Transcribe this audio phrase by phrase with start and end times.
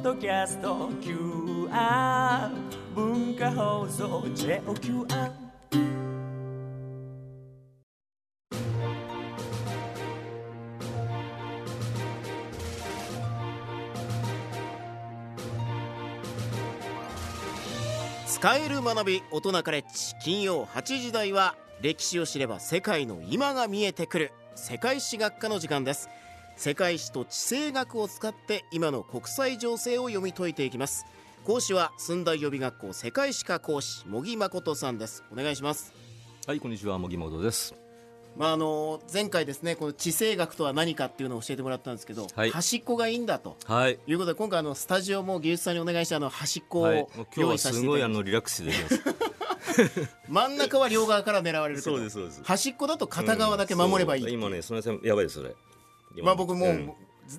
[0.00, 2.50] ッドキャスト QR
[2.94, 5.30] 文化放送 JOQR
[18.26, 24.32] 使える学び大人カレッジ金曜8時台は歴史を知れば世界の今が見えてくる。
[24.54, 26.10] 世界史学科の時間です。
[26.60, 31.06] 世界史と地政学を使って今の国際情勢を読み解いていきます。
[31.46, 35.24] 講師は駿台予備学校世界史科講師茂木誠さんです。
[35.32, 35.94] お願いします。
[36.46, 37.74] はいこんにちは茂木誠です。
[38.36, 42.50] まああの前回ですねこの地政学とは何かっていうのを教えてもらったんですけど、はい。
[42.50, 43.56] 端っこがいいんだと。
[43.64, 43.98] はい。
[44.06, 48.96] いうことで今回あのスタジオも技術さんにお願いしてあの端っこはいをもう今日は用意させすごいあていただきまのリラックスできます。
[48.98, 52.42] す 真ん中は両側から狙われるけどそうですそうです。
[52.44, 54.28] 端っこだと片側だけ守ればいいう。
[54.28, 55.48] 今ねその辺やばいですそれ。
[55.48, 55.69] 今
[56.22, 56.92] まあ僕もううん。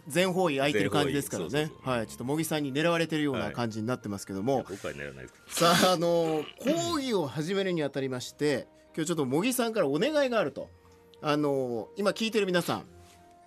[0.08, 1.70] 全方位空いてる感じですからね。
[1.84, 2.08] はい。
[2.08, 4.96] ちょっと茂木さんに狙われてるような感じになってますけども、僕はい
[5.48, 10.70] さああの講義を始めるにあたりまして今日ちょっと茂木さんからお願いがあると。
[11.22, 12.86] あの今聞いてる皆さん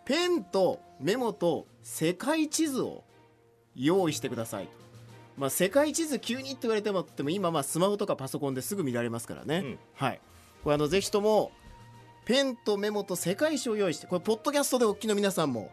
[0.05, 3.05] ペンとメモと世界地図を
[3.75, 4.73] 用意してくださいと。
[5.37, 9.79] まあ、世界地図急にって言われてもっても今まあスマホとかパソコンですぐ見られますからね、うん。
[9.95, 10.21] はい。
[10.63, 11.51] これあのぜひとも
[12.25, 15.71] ペンとメモと世界史を用意してこれポッドキャストでお聞きの皆さんも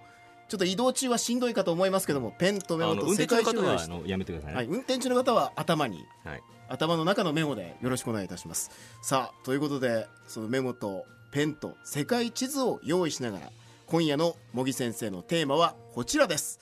[0.49, 3.91] ちょっと移動中はしんどいかと思いますけどもペンとメモと世界史を用意して。
[3.91, 4.55] はあのやめてくださいね。
[4.57, 6.43] はい、運転中の方は頭にはい。
[6.67, 8.71] 頭の中のメモでよろしくお願いいたします。
[9.01, 13.51] さあということでそのメモとペンと世界地図を用意しながら
[13.85, 16.59] 今夜の茂木先生のテーマはこちらです。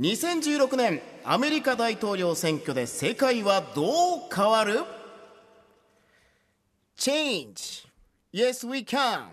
[0.00, 3.88] 2016年アメリカ大統領選挙で世界はどう
[4.34, 4.80] 変わる
[6.96, 7.91] ？Change
[8.32, 9.24] Yes we can!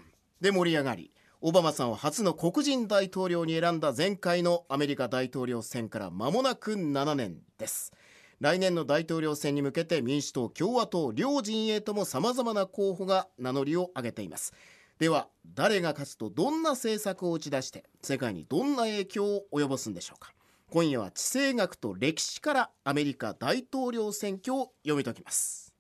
[0.42, 1.10] で盛り上がり。
[1.40, 7.94] オバマさんを初の黒人大統領に選んだ前回のアメリカ大統領選から間もなく7年です。
[8.42, 14.54] 来年の大統領選に向けて民主党共和党両陣営ともさまざまな候補が名乗りを上げています。
[14.98, 20.34] では誰が勝つとどんな政策を打ち出して世界にどんな影響を及ぼすんでしょうか。
[20.70, 25.74] 今夜は地政学と歴史からアメリカ大統領選挙を読み解きます。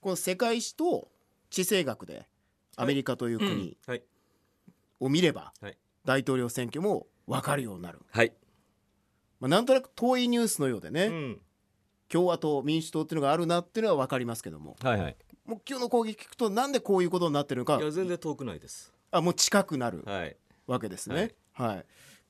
[0.00, 1.08] この世界史と
[1.50, 2.26] 地政学で
[2.76, 4.02] アメリカという国はい。
[5.00, 5.76] を見ればはい。
[6.04, 8.32] 大統領選挙も分かるようになる、はい。
[9.38, 11.40] まあ、なんとなく遠いニュースのようでね、うん。
[12.08, 14.76] 共和党民主党っていうのがあるなっていうのは分かりますけども。
[14.82, 15.16] はいはい。
[15.46, 17.78] もう今日の講義聞くとなんでこういうことになってるのか。
[17.78, 18.92] いや全然遠くないです。
[19.10, 20.36] あもう近くなるはい。
[20.66, 21.34] わけですね。
[21.52, 21.84] はい、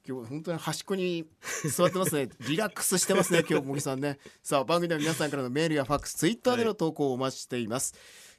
[0.09, 1.27] 今日本当に端っこに
[1.71, 2.31] 座ってますね。
[2.49, 4.19] リラックスしてますね今日茂木さんね。
[4.43, 7.95] さあ番組では皆さんからのメールやファックスツイッターでの投稿をお待ちしています、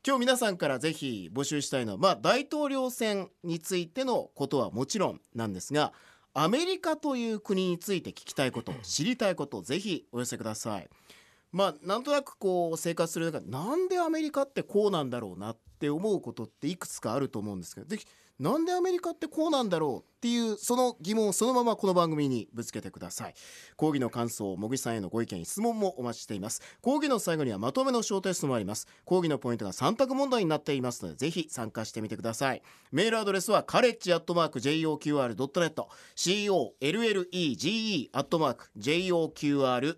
[0.06, 5.94] 今日皆さんからぜひ募集したいのはまあ大統領選についてのことはもちろんなんですが
[6.34, 10.90] アメリカという国について聞きたいこと 知りたいことぜひお寄せください。
[11.52, 18.08] まあなんとなくこう生活する中でなんでアメリカってこうなんだろうなって思うことっていくつかあると思うんですけどぜひ
[18.42, 23.36] なんでアメリカってこうなんだろうっていうその疑問をそのままこの番組にぶつけてください。
[23.76, 26.64] 講義の感想茂木さんへのご意見質問もお待ちしています。
[26.82, 32.64] 講義の最後にはまとめの小テストもあります講義のポイントが3択問題になっていますのでぜひ参加してみてください。
[32.92, 35.86] メールアドレスはカレッジアットマーク JOQR.net
[36.16, 39.92] COLLEGE アットマーク JOQR.net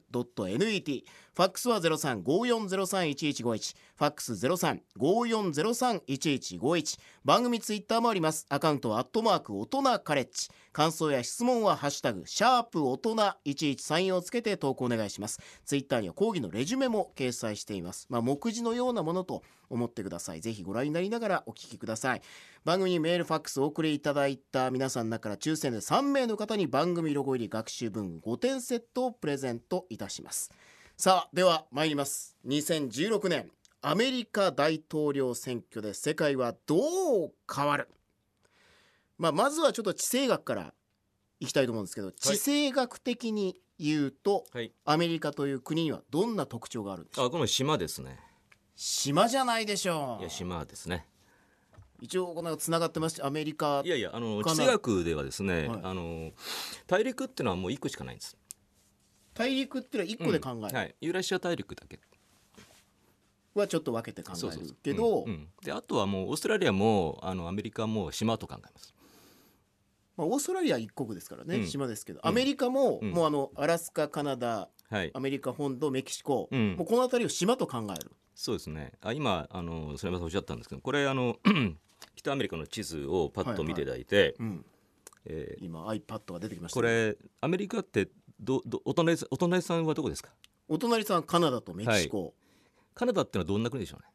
[1.36, 8.46] ファックスは0354031151ファックス0354031151番組ツイッターもあります。
[8.50, 10.52] アカウントはアットマーク大人カレッジ。
[10.72, 15.40] 感想や質問はハッシュタグシャープ大人1134をつけて投稿お願いします。
[15.66, 18.06] ツイッターには講義のレジュメも掲載しています。
[18.10, 20.42] まあ目次のようなものと思ってください。
[20.42, 22.22] ぜひご覧になりながらお聞きください。
[22.64, 30.52] 番組にメールファックスお送りいただいた皆さんの中から抽選で3名の方に番組ロゴ入り学習文具5点セットをプレゼントいたします。
[31.03, 32.38] さあでは参ります。
[32.47, 36.78] 2016年アメリカ大統領選挙で世界はど
[37.25, 37.90] う変わる、
[39.18, 40.74] まあ、まずはちょっと地政学から
[41.41, 44.72] いきたいと思うんですけど、地政学的に言うとはい。
[44.85, 47.28] アメリカという国にはどんな特徴があるんでしょう？
[47.28, 48.17] あこの島ですね。
[48.78, 51.05] 島じゃないでしょいうや島ですね。
[52.00, 55.79] 一応このつながってますしアメリカいやいやあの地政学ではですね、はい。
[55.84, 56.32] あの
[56.88, 58.38] 大陸っていうのはもう一個しかないんです
[59.34, 62.00] 大陸っていうのは1個で考える、はい、ユーラシア大陸だけ。
[63.53, 65.30] はちょっと分けて考えるけど、うん。
[65.30, 65.47] うん。
[65.64, 68.94] であとはもうオーストラリアもあのアメリカも島と考えます。
[70.18, 71.68] まあ、オーストラリアは一国ですからね、うん。
[71.68, 72.26] 島ですけど。
[72.26, 73.12] アメリカも、うん。
[73.12, 75.12] もうあのアラスカカナダはい。
[75.14, 76.76] アメリカ本土メキシコ、うん。
[76.78, 78.12] もうこの辺りを島と考える。
[78.36, 78.94] そうですね。
[79.02, 81.38] あ今あのそれまさんおっしゃったんですけどこれあの
[82.16, 84.66] 北アメリカの地図をパッと見ていただいて、うん、
[85.26, 88.09] えー今 iPad が出てきましたこれアメリカって
[88.43, 90.31] どどお隣さんお隣さんはどこですか？
[90.67, 92.34] お隣さんカナダとメキシコ、
[92.93, 94.07] カナダってのはどんな国でしょうね？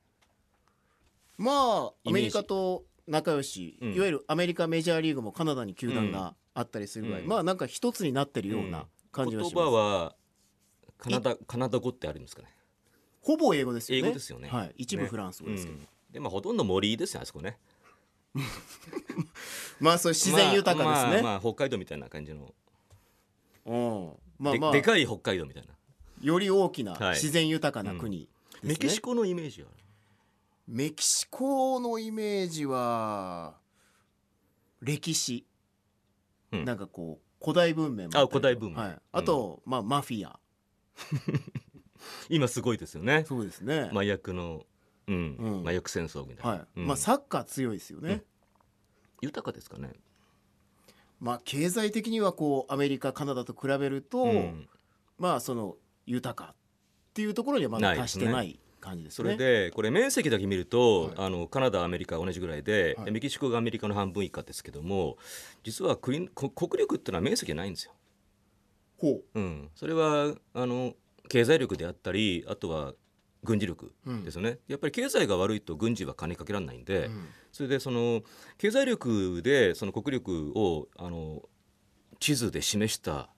[1.38, 3.94] まあアメリカと仲良し、うん。
[3.94, 7.28] いわゆるアメリカメジャーリーグもカナダに球団があったりするぐらい、うん。
[7.28, 10.14] まあなんか一つになってるような感じは言します、葉は
[10.98, 12.48] カナダカナダ語ってあるんですかね？
[13.20, 14.06] ほぼ英語ですよね。
[14.06, 14.48] 英語ですよね。
[14.48, 15.88] はい、一部フランス語ですけど、うん。
[16.10, 17.58] でまあほとんど森ですよあそこね。
[19.80, 22.54] まあそう自然豊かですね、まあまあまあ北海道みたいな感じの、
[23.68, 24.12] うん。
[24.38, 24.72] まあまあ。
[24.72, 25.74] ででかい北海道みたいな、
[26.20, 27.14] より大きなはい。
[27.14, 28.26] 自然豊かな国で
[28.60, 29.68] すね、メキシコのイメージは？
[30.66, 33.56] メキシコのイメージは
[34.80, 35.46] 歴史、
[36.52, 36.64] うん。
[36.64, 38.78] なんかこう古代文明もったりあ古代文明。
[38.78, 40.38] はい、あと、まあマフィア。
[42.28, 43.24] 今すごいですよね。
[43.26, 44.66] そうですね、麻薬の、
[45.06, 45.36] うん。
[45.38, 45.60] うん。
[45.62, 46.66] 麻薬戦争みたいな、はい。
[46.76, 46.86] うん。
[46.86, 48.22] まあサッカー強いですよね、うん。
[49.22, 49.92] 豊かですかね、
[51.20, 54.68] まあ経済的にはこうアメリカカナダと比べると、うん。
[55.18, 55.76] まあその
[56.06, 56.56] 豊かっ
[57.12, 59.16] ていうところにはまだ達してなない感じですね。
[59.16, 61.12] それでこれ面積だけ見ると、はい。
[61.16, 63.06] あのカナダアメリカ同じぐらいで、はい。
[63.06, 65.16] でメキシコがアメリカの半分以下ですけども
[65.64, 67.92] 実は国こ国力っていうのは面積ないんですよ。
[68.98, 69.40] ほう。
[69.40, 70.94] ん、それはあの
[71.28, 72.94] 経済力であったりあとは
[73.44, 78.22] 軍事力う、うんですよね、やっぱり経済が悪いと軍事は金かけられないんで、うんそれでその
[78.56, 81.42] 経済力でその国力をあの
[82.20, 83.30] 地図で示した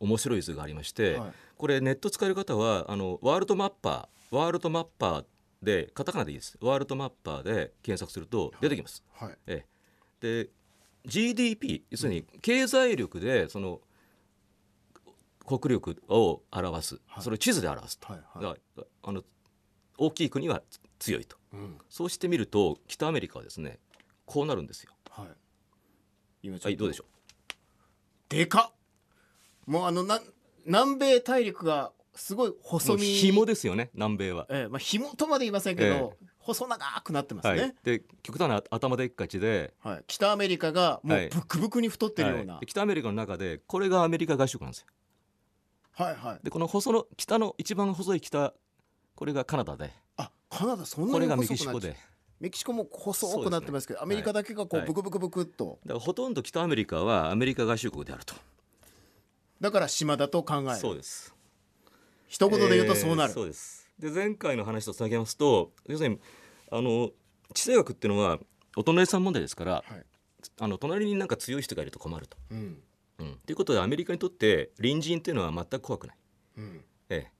[0.00, 1.32] 面白い図がありまして、はい。
[1.58, 5.24] これネット使える方はあのワールドマッパーワールドマッパー
[5.62, 6.56] でカタカナでいいです。
[6.62, 9.04] ワールドマッパーで検索すると出てきます。
[9.12, 9.36] はい。
[9.46, 9.66] え
[10.22, 10.50] え、で
[11.04, 13.82] GDP 要するに経済力でその
[15.46, 17.22] 国力を表す、はい。
[17.22, 18.44] それを地図で表すと、はい。
[18.46, 18.60] はい。
[19.02, 19.22] あの
[19.98, 20.62] 大きい国は
[20.98, 21.36] 強いと。
[21.52, 21.78] うん。
[21.88, 23.78] そうしてみると北アメリカはですね
[24.26, 24.92] こうなるんですよ。
[25.10, 25.26] はい。
[26.42, 27.04] 今はいどうでしょ
[28.28, 28.78] でかっ。
[29.66, 30.20] もうあのな
[30.64, 33.02] 南米大陸がすごい細身。
[33.02, 34.46] う紐ですよね南米は。
[34.50, 37.58] ええまあ紐とまで言いませんけど、え細長くなってますはい。
[37.58, 40.04] ね、、で極端な頭でっかちではい。
[40.06, 41.28] 北アメリカがもうはい。
[41.28, 42.60] ブクブクに太ってるような、はい。
[42.60, 44.86] で北アメリカの中でこれがアメリカ合衆国なんですよ。
[45.92, 46.44] はい、はい。
[46.44, 48.54] でこの細の北の一番細い北
[49.14, 49.84] これがカナダで。
[49.84, 50.07] あ
[50.50, 51.92] カナダそんなにこれがメ細くなっちゃう。
[51.92, 52.08] キシコで。
[52.40, 54.02] メキシコも細くなってますけどね。
[54.04, 54.86] アメリカだけがこうはい。
[54.86, 58.34] ブクブクブクっと、だからほとんど北アメリカはアメリカ合衆国であると。
[59.60, 60.76] だから島だと考える。
[60.76, 61.34] そうです。
[62.28, 63.90] 一言で言うとそうなる、えーそうです。
[63.98, 66.20] で前回の話とつなげますと要するに
[66.70, 67.10] あの
[67.52, 68.38] 地政学っていうのは
[68.76, 70.04] お隣さん問題ですから、はい。
[70.60, 72.36] あの隣になんか強い人がいると困ると。
[72.50, 72.82] うん。
[73.18, 76.16] うん、ということでアメリカにとって隣人っていうのは全く怖くない。
[76.58, 76.84] うん。
[77.10, 77.32] ええ、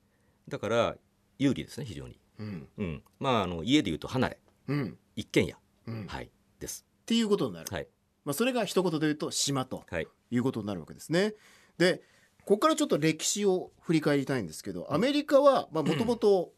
[0.49, 0.97] だから
[1.39, 2.19] 有利ですね非常に。
[2.39, 2.69] うん。
[2.79, 4.39] うん、まああの家でいうと離れ。
[4.69, 4.99] うん。
[5.17, 5.57] 一軒家、
[6.07, 6.31] はい。
[6.61, 6.85] です。
[7.07, 7.89] ていうことになる、はい。
[8.25, 10.07] まあ、それが一言で言うと島とはい。
[10.31, 11.35] いうことになるわけですね。
[11.79, 12.03] で
[12.45, 16.53] ここからちょっと歴史を振り返りたいんですけどアメリカはもともと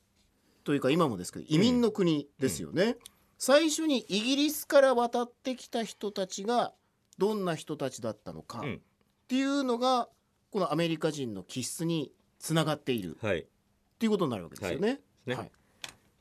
[0.65, 2.97] というか今もですけど移民の国ですよね。
[3.38, 6.75] 最初にイギリスから渡ってきた人たちが
[7.19, 8.83] どんな人たちだったのかっうん。
[9.29, 10.09] ていうのが
[10.50, 13.41] このアメリカ人の気質につながっているはい。
[13.41, 13.47] っ
[13.99, 15.00] ていうことになるわけですよね。
[15.26, 15.35] ね。
[15.35, 15.50] はい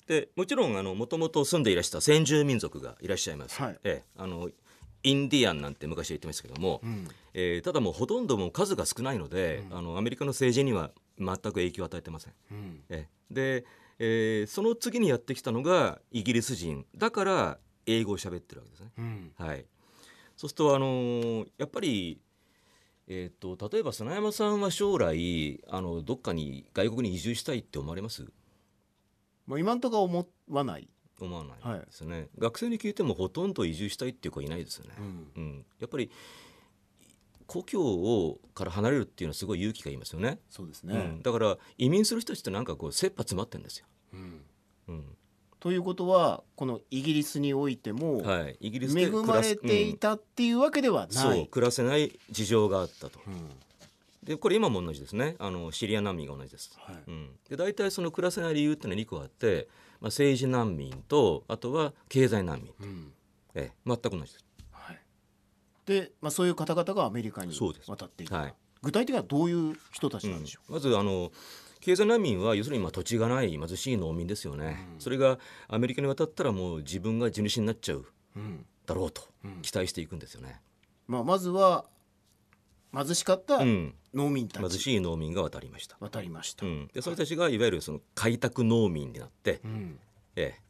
[0.10, 3.62] でもちろんあのもともと住んでいらした先住民族がいらっしゃいます。
[3.62, 3.80] はい。
[3.84, 4.50] ええ、あの
[5.04, 7.08] インディアンなんて昔は言ってましたけども、うん。
[7.36, 9.78] えーただもうほとんどもう数が少ないので、うん。
[9.78, 12.34] あのアメリカの政治には全く影響を与えてません。
[12.52, 12.82] うん。
[12.90, 13.34] ええ。
[13.34, 13.66] で、
[14.00, 18.92] えーその次にやってきたのがイギリス人だから英語を喋ってるわけですね。
[18.98, 19.32] うん。
[19.38, 19.64] はい、
[20.36, 22.20] そうすると、あのーやっぱり、
[23.08, 28.26] えー、と例えば砂山さんは将来あのどっかに外国に移住したいって思われます？
[29.50, 30.88] もう今んとこ思わない？
[31.20, 34.92] 思わないですよね、学生に聞いてもほとんど移住したいっていう子いないですよね。
[34.98, 36.12] うんうん、やっぱり
[37.48, 40.40] 故郷をから離れるっていうのはすごい勇気がいりますよね。
[40.52, 41.24] そうですねうん、。
[41.24, 43.88] だから移民する人たちってなんかこう切羽詰まってるんですよ。
[44.14, 44.42] うん
[44.90, 45.04] うん
[45.60, 51.38] ということはこのイギリスにおいても、はい、イギリスで恵まれていたっていうわけではうんない。
[51.38, 53.20] そう暮らせない事情があったと。
[54.24, 55.38] うんでこれ今も同じですね。
[55.40, 56.72] あのシリア難民が同じです。
[56.78, 56.96] はい。
[57.08, 59.70] うん、で大体その暮らせない理由っていうのは2個あって、
[60.02, 63.14] まあ、政治難民とあとは経済難民、うん。
[63.56, 64.46] ええ、全く同じです。
[64.72, 65.00] はい、
[65.86, 67.54] で、まあ、そういう方々がアメリカに
[67.88, 68.54] 渡っていく、はい。
[68.82, 70.72] 具体的にはどういう人たちなんでしょう？
[70.74, 70.76] ん。
[70.76, 71.32] まずあの
[71.80, 75.00] 経済難民は要するにまあ土地がない貧しい農民ですよね、うん。
[75.00, 78.06] それがアメリカに渡ったらもう自分が地主になっちゃう
[78.86, 79.62] だろうとうん。
[79.62, 80.60] 期待していくんですよね。
[81.08, 81.86] まあ、まずは
[82.94, 84.70] 貧しかったうん、農民たち。
[84.70, 85.98] 貧しい農民が渡りました。
[86.00, 86.66] 渡りました。
[86.66, 90.00] うん、でそれたちがいわゆるその開拓農民になって、うん。
[90.36, 90.62] ええ、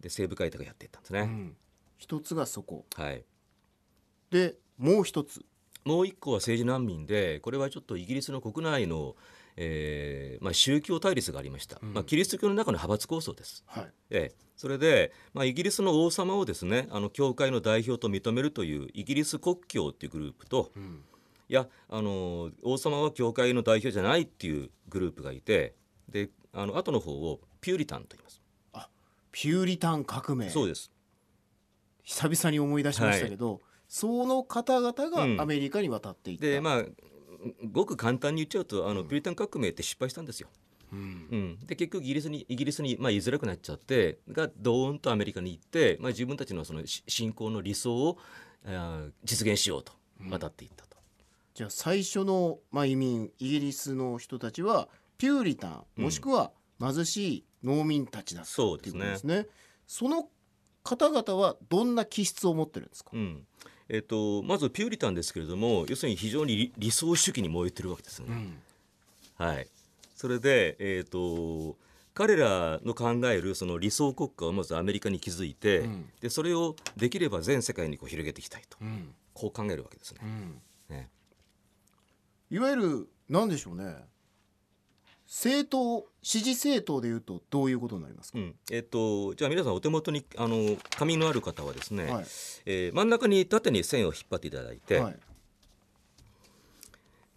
[0.00, 1.20] で西部開拓やっていったんですね。
[1.20, 1.56] うん。
[1.96, 2.84] 一つがそこ。
[2.96, 3.24] はい、
[4.30, 5.44] でもう一つ。
[5.84, 9.16] もう一個は政治難民でこれはちょっとイギリスの国内の、
[9.54, 11.92] えーまあ、宗教対立がありました、うん。
[11.92, 13.64] まあ、キリスト教の中の派閥構想です。
[13.66, 13.92] はい。
[14.08, 21.02] ええ、それで、まあ、イギリスの王様をですねあの教会の代表と認めるというイギリス国教っていうグループとうん
[21.48, 25.74] いやあの王様は教会の代表じゃないっていうグループがいて
[26.08, 28.40] であの後の方をピューリタンと言います。
[29.34, 30.48] ピューリタン革命。
[30.48, 30.92] そうです。
[32.04, 35.36] 久々に思い出しましたけど、その方々うん。
[35.36, 36.84] がアメリカに渡っていった、でまあ
[37.72, 40.48] ごく簡単に言っちゃうとあのピューリタン革命って失敗したんですよ。
[40.92, 41.26] うん。
[41.32, 48.18] うん、で結局イギリスにイギリスに、まあ、居づらくなっちゃってがドーンとアメリカに行って、まあ、自分たちのそのし信仰の理想を
[48.64, 49.92] あー実現しようと
[50.30, 50.93] 渡っていったと。
[51.54, 56.04] じゃあ最初の、まあ、移民イギリスの人たちはピューリタンうん。
[56.04, 58.98] もしくは貧しい農民たちだっていうそうですね。
[58.98, 59.46] ことですね。
[59.86, 60.28] その
[60.82, 63.46] 方々はどんな気質を持ってるんですか、うん。
[63.88, 68.34] えっとまずピューリタンですけれども要するに非常に理理想主義に燃えてるわけですよね。
[68.34, 69.46] うん。
[69.46, 69.68] はい、
[70.16, 71.76] それで、えー、と
[72.14, 76.08] 彼らの考えるその理想国家をまずアメリカに築いて、うん。
[76.20, 78.76] でそれをできれば全世界にこう広げていきたいと。
[78.80, 79.14] うん。
[79.32, 80.20] こう考えるわけですね。
[80.22, 80.96] うん。
[80.96, 81.08] ね
[82.54, 83.96] いわゆる何でしょうね。
[85.26, 88.54] 政党支持政党でいうとどういうことになりますか、うん。
[88.70, 92.24] えっとじゃあ皆さんお手元にあの紙のある方はですね、はい。
[92.66, 95.16] えー真ん中に縦に線を引っ張っていただいて、はい、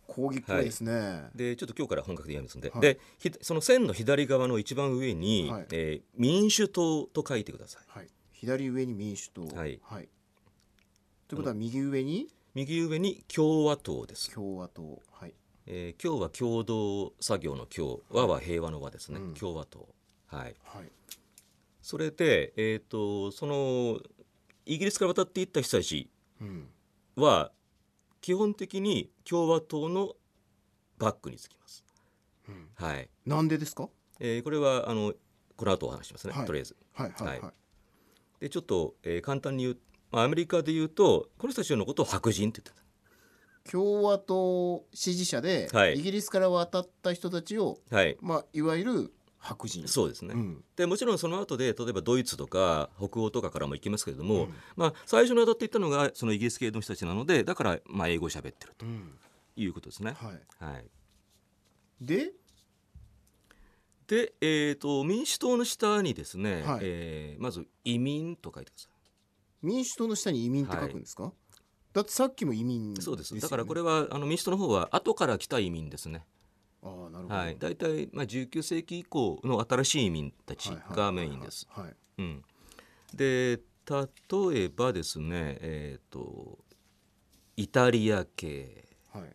[0.05, 2.81] 講義っぽいですね、でちょっと今日から本格的にやりますんで,、はい。
[2.81, 5.65] でひその線の左側の一番上に、はい。
[5.71, 7.83] えー民主党と書いてください。
[7.88, 9.47] はい、左上に民主党。
[9.55, 9.79] はい。
[11.27, 12.27] ということは右上に？
[12.57, 14.33] 右上に共和党です。
[14.33, 15.33] 共和党はい。
[15.67, 19.33] えー今日は共同作業の共和は平和の和ですね、うん。
[19.35, 19.87] 共和党。
[20.25, 20.55] はい。
[20.63, 20.91] はい。
[21.83, 23.99] それでえっ、とその
[24.65, 26.09] イギリスから渡っていった人たち
[26.41, 26.67] うん。
[27.15, 27.51] は
[28.21, 30.15] 基本的に共和党の
[30.97, 31.85] バックにつきます。
[32.49, 33.87] うん、はい、なんでですか？
[34.19, 35.13] えーこれはあの
[35.55, 36.45] この後お話しますね、はい。
[36.47, 36.75] とりあえず。
[36.93, 37.53] はいはいはい、はい。
[38.39, 42.81] でちょっと、えー簡単に言うまあアメリカで言うとこの人たちのことを白人って言って
[43.69, 45.99] 共和党支持者で、はい。
[45.99, 48.17] イギリスから渡った人たちを、たはい。
[48.21, 49.85] まあ、いわゆる白人。
[49.89, 50.63] そうですね、うん。
[50.77, 54.53] でもちろんその後で例えばドイツとか北欧とかからも行きますけれども、うん。
[54.77, 59.17] まあ、最初に当たっていったのがそのイギリス系の人たちなのでだからまあ英語を喋ってるとうん。
[59.57, 60.15] いうことですね。
[60.17, 60.85] はい、はい、
[61.99, 62.31] で？
[64.07, 66.79] で、えー、と民主党の下にですね、はい。
[66.83, 68.87] えーまず移民と書いてくださ
[69.61, 71.31] 民主党の下に移民って書くんですか、
[71.93, 73.01] だってさっきも移民い。
[73.01, 73.39] そうです。
[73.39, 76.25] だからこれはあの民主党の方は後から来た移民ですね。
[76.83, 81.67] ああなるほど、はい、大体、まあ、19世紀以降の新しい移民たちがメインです。
[81.69, 81.95] はい。
[82.19, 82.43] うん、
[83.13, 83.59] で
[83.89, 86.59] 例えばですね、えー、と
[87.55, 89.31] イタリア系、はい、はい、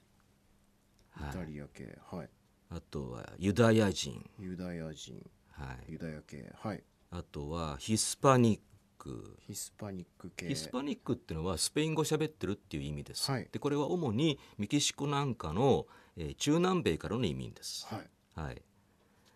[1.11, 1.99] はいイタリア系。
[2.11, 2.29] はい。
[2.71, 5.31] あとはユダヤ人、ユダヤ人。
[5.51, 6.51] はい、ユダヤ系。
[6.55, 6.83] はい。
[7.11, 8.61] あとはヒスパニッ
[9.03, 10.47] クヒスパニック系。
[10.49, 13.49] ヒスパニックっていうのはスペイン語喋ってるっていう意味です、はい。
[13.51, 18.11] でこれは主にメキシコなんかの、えー中南米からの移民です、はい。
[18.35, 18.63] はい、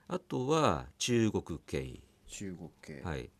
[0.09, 3.03] あとは中国系、中国系。
[3.05, 3.31] はい。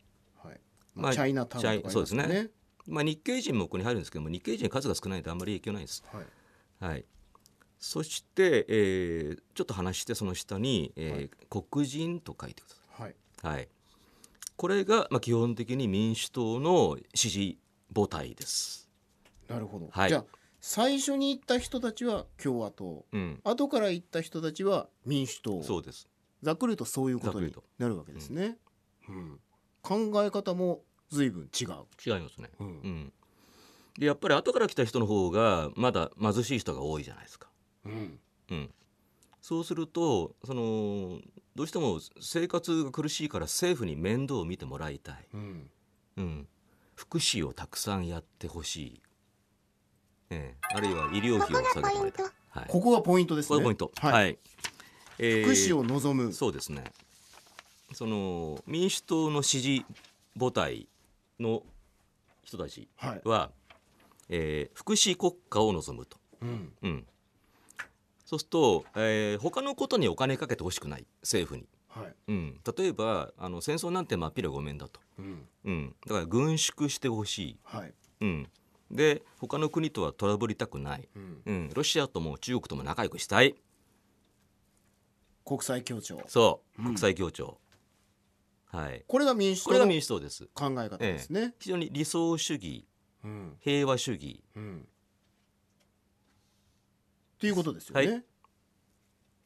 [0.43, 0.59] はい。
[0.95, 2.51] まあまあ、チャイナタウンとかありますよチャイそうです
[2.87, 6.03] まあ、日系人もここに入るんですけども日系人数が少ないとあんまり影響ないです。
[6.11, 6.25] はい。
[6.79, 7.05] はい、
[7.79, 13.15] そして、えーちょっと話してその下に、えー黒人と書いてくだはい。
[13.41, 13.55] さい。
[13.55, 13.69] はい、
[14.57, 17.59] これが、まあ、基本的に民主党の支持
[17.95, 18.89] 母体です。
[19.47, 20.09] なるほど、はい。
[20.09, 20.25] じゃあ
[20.59, 23.05] 最初に行った人たちは共和党。
[23.13, 25.63] うん、後から行った人たちは民主党。
[25.63, 26.09] そうです。
[26.41, 28.57] ざっくりとそういうことになるわけですね、
[29.07, 29.39] うん。
[29.81, 32.49] 考え方も随分違う、違いますね。
[32.59, 32.67] うん。
[32.67, 33.13] うん、
[33.97, 37.49] でやっぱり後から来た人の方がまだ貧しい人が多いじゃないですか。
[37.85, 38.19] うん。
[38.49, 38.69] うん、
[39.47, 41.21] そうするとその
[41.55, 45.25] どうしても生活が苦しいから政府に面倒を見てもらいたい。
[45.33, 45.69] うん。
[46.17, 46.47] うん、
[46.95, 49.01] 福祉をたくさんやってほしい、
[50.31, 50.75] ええ。
[50.75, 53.47] あるいは医療費を下げてもらいたい、はい、こここがポイントですね。
[53.47, 54.37] こがポイント、はい、
[55.17, 56.33] えー福祉を望む。
[56.33, 56.83] そうですね。
[57.93, 59.85] その民主党の支持
[60.37, 60.89] 母体
[61.39, 61.63] の
[62.43, 63.51] 人たちはい、は、
[64.27, 66.73] えー福祉国家を望むと、うん。
[66.81, 67.07] うん、
[68.27, 71.07] そうすると、えー他のことにお金かけてほしくない。
[71.21, 72.13] 政府に、はい。
[72.27, 75.47] うん、例えばあの戦争なんて真っ平ごめんだと、うん。
[75.63, 77.59] うん、だから軍縮してほしい。
[77.63, 77.93] はい。
[78.19, 78.49] うん、
[78.91, 81.41] で他の国とはトラブりたくない、うん。
[81.45, 83.55] うん、ロシアとも中国とも仲良くしたい。
[85.45, 86.21] 国際協調。
[86.27, 86.81] そう。
[86.81, 86.85] うん。
[86.87, 87.61] 国際協調、
[88.65, 89.05] はい。
[89.07, 90.49] これが民主これが党の民主党です。
[90.53, 92.85] 考え方ですね、非常に理想主義。
[93.23, 93.55] うん。
[93.61, 94.43] 平和主義。
[94.53, 94.85] うん
[97.37, 98.23] っていうことですよね、はい。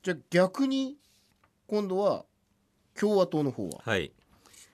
[0.03, 0.97] じゃあ逆に
[1.67, 2.25] 今度は
[2.99, 4.11] 共和党の方は、はい、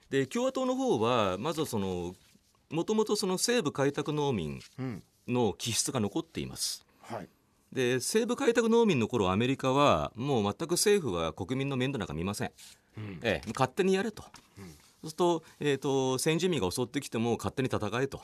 [0.09, 2.13] で共和党の方はまずその
[2.69, 6.85] もともとその西部開拓農民うんの気質が残っています。
[7.01, 7.27] はい。
[7.73, 12.51] で西部開拓農民の頃アメリカはもう全く政府は国民の面倒なんか見ません、
[12.97, 13.19] うん。
[13.23, 14.23] ええ、勝手にやれと、
[15.01, 18.21] そうすると,、えー、と先住民が襲ってきても勝手に戦えと。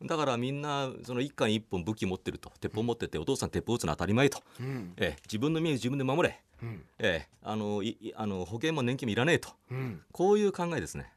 [0.00, 0.06] うん。
[0.06, 2.50] だからみんなその一貫一本武器持ってると。
[2.60, 4.92] 鉄砲持っててお父さん鉄砲撃つの当たり前と、うん。
[4.96, 6.84] ええ、自分の身は自分で守れ、うん。
[6.98, 9.50] ええ、あのいいあの保険も年金もいらねえと。
[9.70, 10.02] うん。
[10.12, 11.12] こういう考えですね。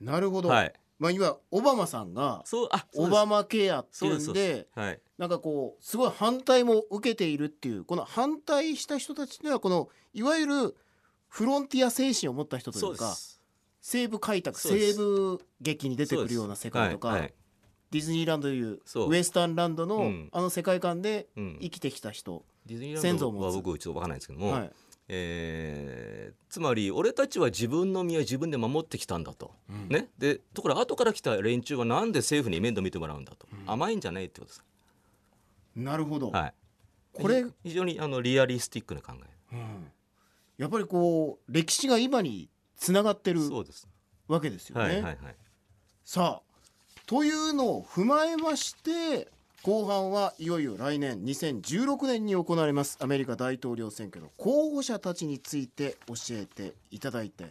[0.00, 5.00] なるほど、はい、まあ今オバマさんがそうあそうオバマケアっていうんではい。
[5.18, 10.76] なんかこうすごい反対も受けているっていうこの反対した人たちにはこのいわゆる
[11.28, 13.37] フロンティア精神を持った人というかそうです
[13.88, 17.20] 西部開拓西部劇に出てくるような世界とか、はい。
[17.20, 17.34] はい。
[17.90, 20.28] ディズニーランドというウエスタンランドの、うん。
[20.30, 21.58] あの世界観でうん。
[21.62, 24.72] 生きてきた人、ディズニーランドは僕ちょっと分からないんですけども、はい。
[25.08, 29.88] えーつまり俺たちは自分の身は自分で守ってきたんだと、うん。
[29.88, 33.70] ね、でところが後から来た連中はなんで政府に面倒見てもらうんだと、うん。
[33.70, 34.64] 甘いんじゃないってことです、
[35.76, 36.54] なるほど、はい、
[37.14, 39.12] これ、非常にあのリアリスティックな考
[39.52, 39.56] え。
[39.56, 39.92] うん。
[40.58, 43.40] やっぱりこう歴史が今につながってる
[44.28, 44.84] わけですよね。
[44.84, 45.16] はいはいはい。
[46.04, 46.48] さあ
[47.06, 49.28] というのを踏まえまして
[49.62, 57.50] 後半はいよいよ来年2016年に行われますアメリカ大統領選挙の候補者たちについて教えていただいて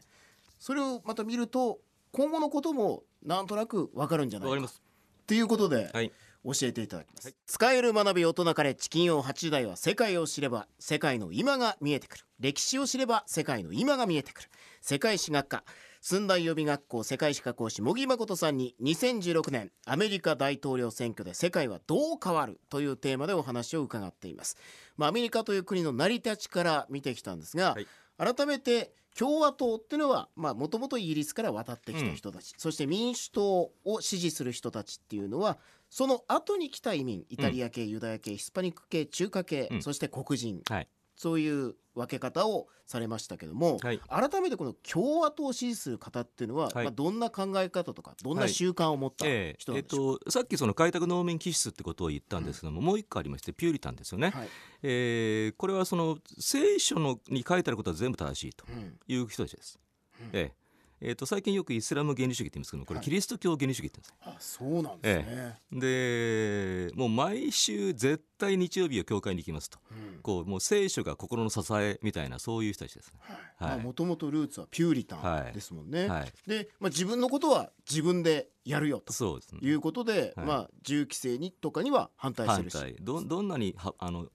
[0.60, 1.79] それをまた見ると
[2.12, 4.50] 今後のこともなんとなくわかるんじゃないか。
[4.50, 4.81] わかります。
[5.27, 6.12] ということではい
[6.48, 7.36] 教えていただきます、はい。
[7.46, 12.24] 使える学び大人カレッジ金曜8時台は世界を知れば世界の今が見えてくる。
[12.39, 14.50] 歴史を知れば世界の今が見えてくる。
[14.82, 15.63] 世界史学科。
[16.00, 22.62] 寸大予備学校世界史科講師茂木誠さんに2016年アメリカ大統領選挙で世界はどう変わる？
[22.70, 24.58] というテーマでお話を伺っています、
[24.96, 27.88] まあ、アメリカという国の成り立ちから見てきたんですが、はい。
[28.36, 35.57] 改めて共和党っていうのはもともとイギリスから渡ってきた人たち、そして民主党を支持する人たちっていうのは
[35.90, 39.82] その後に来た移民イタリア系、ユダヤ系ヒスパニック系中華系、うん。
[39.82, 40.88] そして黒人はい。
[41.16, 44.00] そういう分け方をされましたけども、はい。
[44.08, 46.86] 改めてこの共和党を支持する方っていうのは、はい。
[46.86, 54.50] まあ、どんな考え方とかどんな習慣を持ったえ人ーえっとさっきその開拓農民気質ってことを言ったんですけども、もう一個ありましてピューリタンですよね、か、はい。
[54.84, 59.00] えーこれはその聖書のに書いてあることは全部正しいとうん。
[59.08, 59.80] いう人たちです。
[60.22, 60.30] うん。
[60.34, 60.67] ええ
[61.00, 63.05] えーと最近よくイスラム原理主義って言いますけどもこれはい。
[63.05, 64.66] キリスト教原理主義って言うんですね。
[64.66, 69.79] あそうなんですね、でもう毎週絶対日曜日は教会に行きますと。
[69.92, 70.20] うん。
[70.22, 73.20] こうもう聖書が心の支えみたいなそういう人たちですね。
[73.57, 73.79] はい。
[73.79, 75.53] もともとルーツはピューリタンはい。
[75.53, 79.14] ですもんね、はい、で、まあ、自分のことは自分でやるよと。
[79.14, 79.62] そうですね。
[79.62, 80.46] いうことで、はい。
[80.46, 82.79] まあ、銃規制にとかには反対して反るし。
[82.79, 82.96] 対。
[83.00, 84.27] どどんなにはあの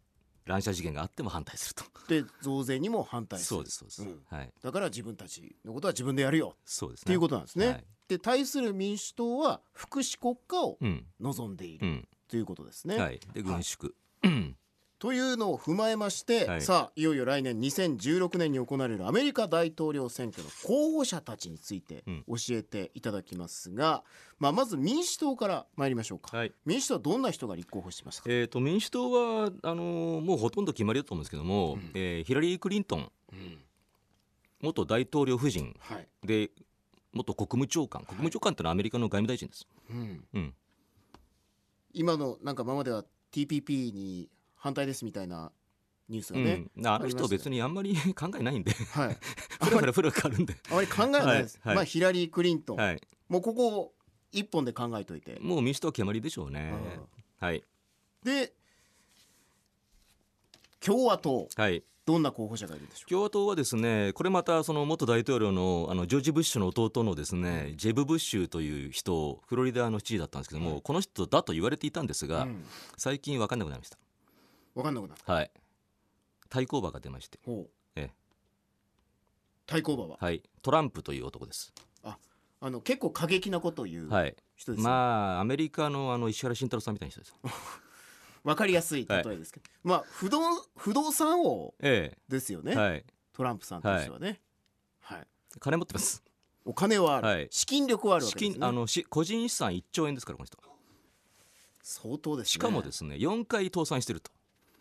[0.44, 1.85] 乱射事件があっても反対すると。
[2.09, 3.48] で増税にも反対する。
[3.48, 4.22] そうですそうです、うん。
[4.28, 4.52] はい。
[4.62, 6.57] だから自分たちのことは自分でやるよ。
[6.64, 7.02] そうですね。
[7.05, 7.66] っていうことなんですね。
[7.66, 7.85] はい。
[8.09, 11.07] で対する民主党は福祉国家をうん。
[11.20, 12.09] 望んでいうるん。
[12.28, 12.96] ということですね。
[12.96, 13.20] はい。
[13.33, 13.92] で軍縮、
[14.24, 14.57] うん
[15.03, 16.62] というのを踏まえまして、はい。
[16.62, 22.25] さあいよいよ来年2016年に行われるアメリカ大統領選挙の候補者たちについてうん。
[22.29, 24.05] 教えていただきますが、
[24.38, 26.37] まあ、まず民主党から参りましょうか。
[26.37, 26.53] はい。
[26.65, 31.91] 民主党はどんな人が立候補しましたか、えー、と民主党はあのーもうほとんど決まりだと思うんですけども、うん。
[31.95, 33.59] えーヒラリー・クリントンうん。
[34.61, 36.07] 元大統領夫人はい。
[36.25, 36.53] で
[37.12, 38.03] 元国務長官。
[38.03, 39.67] 国務長官ってのはアメリカの外務大臣です。
[39.91, 40.55] うん、うん、
[41.93, 44.29] 今のなんかままでは TPP に
[44.62, 45.51] 反対ですみたいな
[46.09, 48.70] ニュースがうね、ん、あの人別にあんまり 考えないんで。
[48.70, 49.18] はい、
[49.61, 51.75] ふらふらふるんで、あまり考えないです、はい。
[51.75, 51.77] はい。
[51.77, 53.92] まあヒラリー・クリントン、はい、もうここ
[54.31, 56.72] 一本で考えといて、もう民主党は決まりでしょうね。
[57.40, 57.64] はい、
[58.22, 58.53] で
[60.79, 61.48] 共和党。
[61.57, 72.64] はい、どんな候補者がいるでしょう共和党はですねこれまたその元大統領のあのジョージ・ブッシュの弟のですねジェブ・ブッシュという人フロリダの知事だったんですけども、この人だと言われていたんですが、うん。
[72.96, 73.90] 最近分かんなくなりまし
[74.74, 75.50] 分かんなくなったはい。
[76.48, 77.70] 対抗馬が出まして、ほう。
[77.96, 78.11] ええ。
[79.66, 81.72] 対抗馬は、はい、トランプという男です、
[82.64, 87.35] あの結構過激なことを言うはい、人です、ねまあアメリカのあの石原慎太郎さんみたいな人です
[88.44, 90.40] 分 かりやすい例えですけど、まあ不動
[90.76, 93.04] 不動産王えですよね、えはい。
[93.32, 94.40] トランプさんとしてはね、
[95.00, 95.26] はい。
[95.58, 96.22] 金持ってます。
[96.64, 97.48] お金はある、はい。
[97.50, 100.58] 資金力はあるわ資けです、ね、金あのし個人資産1兆円ですからこの人。
[101.82, 102.50] 相当ですね。
[102.50, 104.30] しかもですね4回倒産してると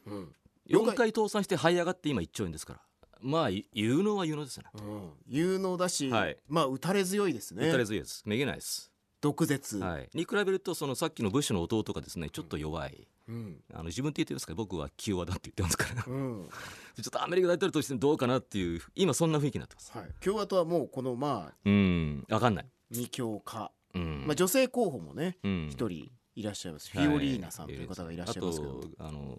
[0.06, 0.36] うん。
[0.70, 2.80] 4回倒産して這い上がって今1兆円ですから。
[3.22, 4.70] まあい有能は有能ですよね。
[4.76, 6.38] うん、有能だし、はい。
[6.48, 7.68] まあ打たれ強いですね。
[7.68, 8.24] 打たれ強いです。
[8.26, 13.58] めげないです、毒舌、はい、に比べるとそのさっきのブッシュの弟がですねちょっと弱い、うん。
[13.74, 16.04] あの自分って言ってますから僕は清和だって言ってますから。
[16.08, 16.50] うん。
[16.98, 19.92] ちょっとアメリカ大統領としてどうかなっていう今そんな雰囲気になってます。
[19.96, 22.26] はい、共和党はもうこのまあうん。
[22.28, 24.24] 分かんない、二強化、うん。
[24.26, 25.70] まあ、女性候補もねうん。
[25.72, 29.38] 一人いらっしゃいます、はいフィオリーナさんという方がいらっしゃいますけど、あとあの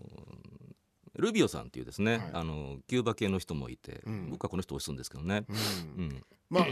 [1.16, 2.30] ルビオさんっていうですね、はい。
[2.32, 4.30] あのキューバ系の人もいて、うん。
[4.30, 6.04] 僕はこの人推すんですけどね、うん。
[6.04, 6.24] うん。
[6.48, 6.66] まあ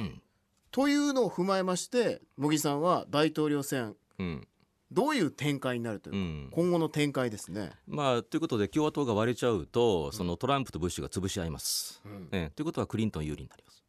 [0.70, 4.46] というのを踏まえまして茂木さんは大統領選うん。
[4.92, 6.48] どういう展開になるというか、うん。
[6.50, 7.72] 今後の展開ですね。
[7.86, 12.00] まあということで共和党が割れちゃうとそのトランプとブッシュが潰し合います。
[12.04, 12.28] うん。
[12.32, 12.50] ええ。
[12.50, 13.84] ということはクリントン有利になります。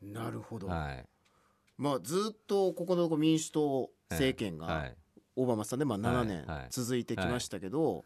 [0.00, 1.04] なるほど、はい。
[1.76, 4.96] まあ、ずっとここのとこ民主党政権がはい、
[5.38, 6.66] オバマさんでまあ7年はいはい。
[6.70, 8.04] 続いてきましたけど、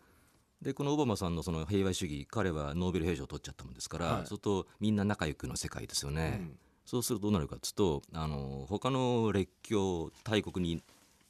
[0.60, 4.16] でこのオバマさんのその平和主義彼はノーベル平和賞を取っちゃったもんですから、はい。
[4.18, 6.38] そうするとみんな仲良くの世界ですよね。
[6.40, 6.58] うん。
[6.84, 10.82] そうするとどうなるかというとあの他の列強大国に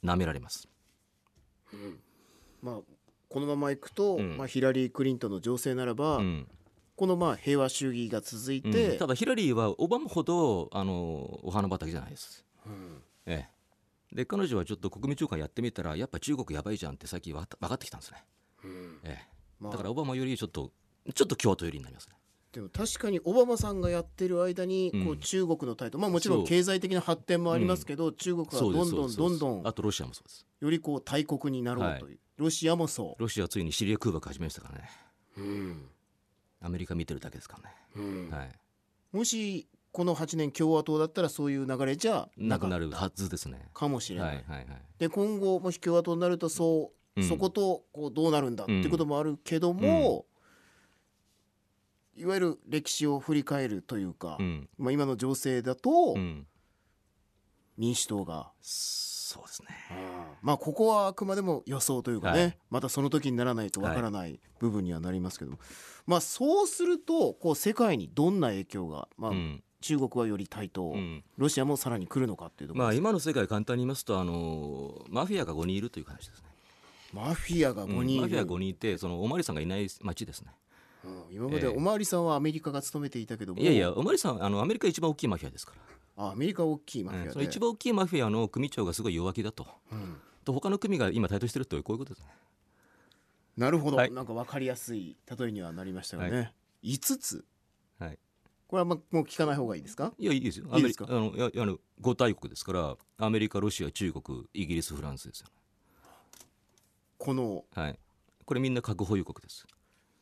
[0.03, 0.67] 舐められます。
[2.61, 2.75] まあ、
[3.29, 4.37] このままいくと、うん。
[4.37, 6.47] まあ、ヒラリー・クリントンの情勢ならば、うん。
[6.95, 8.71] このまあ平和主義が続いうん。
[8.71, 12.45] て、ただヒラリーはオバマほどあのお花畑じゃないです。
[12.65, 13.01] うん。
[13.25, 13.49] ええ、
[14.13, 18.23] で彼女はちょっと国務長官やってみたらやっぱ中国やばいじゃんって最近分かってきたんですね。
[18.63, 20.71] うんええまあだからオバマよりちょっと
[21.13, 22.15] ちょっと共和党寄りになりますね。
[22.53, 30.45] でも確かにオバマさんがやってる間にこううん中国の態度、まあもちろん経済的な発展もありますけど、中国はどんどんどんどんあとロシアもそうです。
[30.61, 34.89] よりこう大国になろうという、ロシアもそロシアはついにシリア空爆始めましたからね。
[35.37, 35.89] う、うん
[36.61, 37.75] アメリカ見てるだけですからね。
[37.95, 38.51] うんはい。
[39.11, 43.69] もしこの8年共和党だったらそういう流れじゃなくなるはずですね。
[43.75, 44.67] かもしれない、はいはいはい。
[44.97, 47.29] で今後もし共和党になるとそう、うん。
[47.29, 50.25] そことこうどうなるんだっていうこともあるけども、
[52.15, 54.67] いわゆる歴史を振り返るというか、うん。
[54.79, 56.47] まあ、今の情勢だとうん。
[57.77, 59.69] 民主党が、そうですね。
[60.41, 62.57] まあここはあくまでも予想というかね、はい。
[62.71, 64.39] またその時にならないとわからない。
[64.59, 65.59] 部分にはなりますけども、
[66.07, 71.23] まあそうするとこう世界にどんな影響が、まあうん中国はより対等、うん。
[71.37, 76.45] ロシアもさらに来るのかっていうところまあ今の世界簡単に言いますとあのマフィアが5人いるという話ですね。
[77.11, 80.51] マフィアが5人いる、マフィア5人いてそのおまわりさんがいない町ですね。
[81.03, 81.35] うん。
[81.35, 81.75] 今までええ。
[81.75, 83.61] おまわりさんはアメリカが務めていたけども。
[83.61, 85.73] いやいやおまわりさんあのアメリカ一番大きいマフィアですか
[86.17, 86.25] ら。
[86.25, 89.67] あアメリカ大きいマフィアその一番大きいマフィアの組長がすごい弱気だと。
[89.91, 90.15] うん。
[90.45, 92.29] と他の組が今台頭してるとこういうことですね。
[93.57, 94.11] なるほど、はい。
[94.11, 97.45] なんか分かりやすい例えにはなりましたよね、5つ。
[97.99, 98.17] はい。
[98.73, 100.13] これはまあもう聞かない方がいいですか？
[100.17, 100.65] いやいいですよ。
[100.73, 101.05] いいですか？
[101.07, 105.47] アメリカあのいやあの5大国ですからアメリカロシア中国イギリスフランスですよ。
[107.19, 107.99] このはい。
[108.45, 109.67] これみんな核保有国です。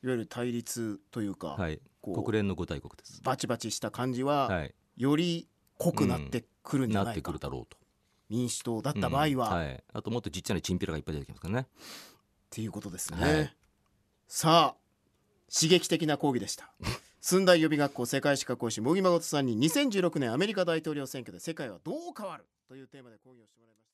[0.04, 1.80] いわゆる対立というか、はい。
[2.04, 3.22] 国連の5大国です。
[3.24, 4.76] バチバチした感じは、はい。
[4.98, 7.78] より濃くなってくるんじゃなってないか、くるだろうと。
[8.28, 9.84] 民主党だった場合は、うんっはい。
[9.94, 11.68] あともっとちっちゃなチンピラがいっぱい出てきますからね。
[12.50, 13.56] ていうことですね、はい
[14.28, 14.82] さあ
[15.54, 16.74] 刺激的な講義でした
[17.24, 23.81] 寸大予備学校世界史学講師茂木誠さんに2016年アメリカ大統領選挙で世界はどう変わるというテーマで講義をしてもらいます。